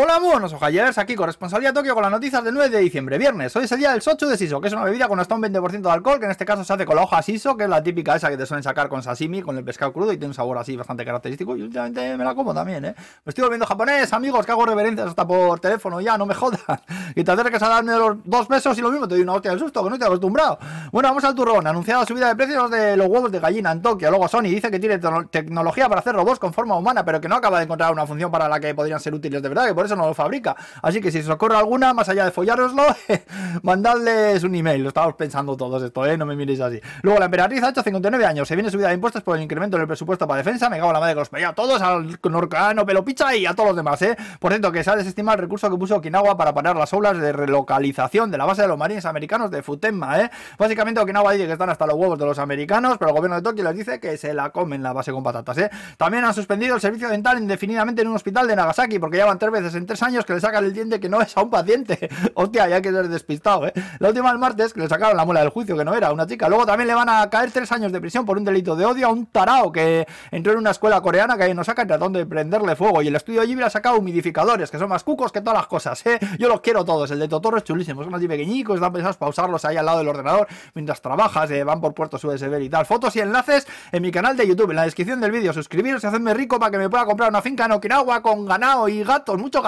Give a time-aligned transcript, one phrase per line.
[0.00, 3.56] Hola, buenos ojalleros, aquí corresponsalía Tokio con las noticias del 9 de diciembre, viernes.
[3.56, 5.42] Hoy es el día del Sochu de Siso, que es una bebida con hasta un
[5.42, 7.68] 20% de alcohol, que en este caso se hace con la hoja Siso, que es
[7.68, 10.28] la típica esa que te suelen sacar con sashimi, con el pescado crudo y tiene
[10.28, 11.56] un sabor así bastante característico.
[11.56, 12.94] Y últimamente me la como también, ¿eh?
[13.24, 16.60] Me estoy volviendo japonés, amigos, que hago reverencias hasta por teléfono, ya, no me jodas.
[17.16, 19.50] Y te acercas a darme los dos besos y lo mismo te doy una hostia
[19.50, 20.58] del susto, que no estoy acostumbrado.
[20.92, 21.66] Bueno, vamos al turrón.
[21.66, 24.10] Anunciada subida de precios de los huevos de gallina en Tokio.
[24.10, 27.34] Luego Sony dice que tiene tecnología para hacer robots con forma humana, pero que no
[27.34, 29.87] acaba de encontrar una función para la que podrían ser útiles de verdad, que por
[29.88, 30.56] eso no lo fabrica.
[30.82, 32.84] Así que si os ocurre alguna, más allá de follároslo,
[33.62, 34.82] mandadles un email.
[34.82, 36.16] Lo estamos pensando todos esto, ¿eh?
[36.16, 36.80] No me miréis así.
[37.02, 38.46] Luego, la emperatriz ha hecho 59 años.
[38.46, 40.70] Se viene subida de impuestos por el incremento en el presupuesto para defensa.
[40.70, 43.54] Me cago en la madre que los pedía a todos, al norcano, pelopicha y a
[43.54, 44.16] todos los demás, ¿eh?
[44.38, 47.18] Por cierto, que se ha desestimado el recurso que puso Okinawa para parar las aulas
[47.18, 50.30] de relocalización de la base de los marines americanos de Futenma, ¿eh?
[50.58, 53.42] Básicamente, Okinawa dice que están hasta los huevos de los americanos, pero el gobierno de
[53.42, 55.70] Tokio les dice que se la comen la base con patatas, ¿eh?
[55.96, 59.52] También han suspendido el servicio dental indefinidamente en un hospital de Nagasaki porque llevan tres
[59.52, 62.08] veces en tres años que le sacan el diente que no es a un paciente.
[62.34, 63.72] Hostia, ya que ser despistado, ¿eh?
[63.98, 66.26] La última el martes que le sacaron la muela del juicio, que no era una
[66.26, 66.48] chica.
[66.48, 69.06] Luego también le van a caer tres años de prisión por un delito de odio
[69.06, 72.26] a un tarao que entró en una escuela coreana que ahí nos saca tratando de
[72.26, 73.02] prenderle fuego.
[73.02, 76.04] Y el estudio Ghibli ha sacado humidificadores, que son más cucos que todas las cosas,
[76.06, 76.18] ¿eh?
[76.38, 77.10] Yo los quiero todos.
[77.10, 79.98] El de Totoro es chulísimo, son así pequeñicos, están pensados para usarlos ahí al lado
[79.98, 82.86] del ordenador mientras trabajas, eh, van por puertos USB y tal.
[82.86, 85.52] Fotos y enlaces en mi canal de YouTube, en la descripción del vídeo.
[85.52, 88.88] Suscribiros y hacerme rico para que me pueda comprar una finca en Okinawa con ganado
[88.88, 89.62] y gatos, muchos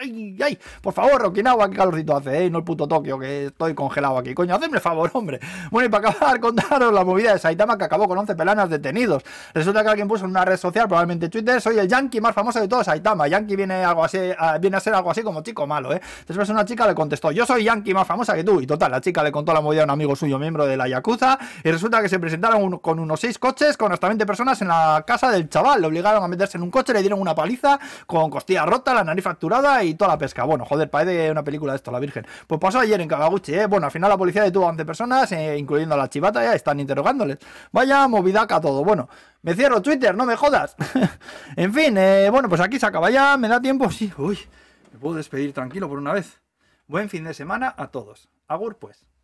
[0.00, 2.50] Ay, ay, por favor, Okinawa, qué calorcito hace, ¿eh?
[2.50, 4.34] No el puto Tokio, que estoy congelado aquí.
[4.34, 5.40] Coño, hacedme favor, hombre.
[5.70, 9.22] Bueno, y para acabar, contaros la movida de Saitama que acabó con 11 pelanas detenidos.
[9.54, 12.60] Resulta que alguien puso en una red social, probablemente Twitter, soy el yankee más famoso
[12.60, 13.26] de todos Saitama.
[13.28, 14.18] Yankee viene, algo así,
[14.60, 16.00] viene a ser algo así como chico malo, ¿eh?
[16.26, 18.60] Después una chica le contestó, yo soy yankee más famosa que tú.
[18.60, 20.88] Y total, la chica le contó la movida a un amigo suyo, miembro de la
[20.88, 24.68] Yakuza, y resulta que se presentaron con unos 6 coches, con hasta 20 personas en
[24.68, 25.80] la casa del chaval.
[25.80, 29.04] Le obligaron a meterse en un coche, le dieron una paliza con costilla rota, la
[29.04, 30.44] nariz fracturada y toda la pesca.
[30.44, 32.26] Bueno, joder, parece una película de esto, la Virgen.
[32.46, 33.66] Pues pasó ayer en Kagaguchi, ¿eh?
[33.66, 36.52] Bueno, al final la policía detuvo a 11 personas, eh, incluyendo a la chivata, ya
[36.52, 37.38] están interrogándoles.
[37.72, 38.84] Vaya movidaca todo.
[38.84, 39.08] Bueno,
[39.42, 40.76] me cierro Twitter, no me jodas.
[41.56, 44.12] en fin, eh, bueno, pues aquí se acaba ya, me da tiempo, sí.
[44.18, 44.38] Uy,
[44.92, 46.40] me puedo despedir tranquilo por una vez.
[46.86, 48.28] Buen fin de semana a todos.
[48.48, 49.06] Agur, pues.